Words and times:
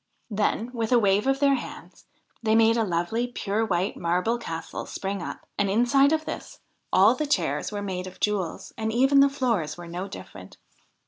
Then, 0.31 0.71
with 0.73 0.91
a 0.91 0.97
wave 0.97 1.27
of 1.27 1.39
their 1.39 1.53
wands, 1.53 2.05
they 2.41 2.55
made 2.55 2.75
a 2.75 2.83
lovely, 2.83 3.27
pure 3.27 3.63
white 3.63 3.95
marble 3.95 4.39
castle 4.39 4.87
spring 4.87 5.21
up, 5.21 5.45
and, 5.59 5.69
inside 5.69 6.11
of 6.11 6.25
this, 6.25 6.59
all 6.91 7.13
the 7.13 7.27
chairs 7.27 7.71
were 7.71 7.83
made 7.83 8.07
of 8.07 8.19
jewels, 8.19 8.73
and 8.79 8.91
even 8.91 9.19
the 9.19 9.29
floors 9.29 9.77
were 9.77 9.87
no 9.87 10.07
different. 10.07 10.57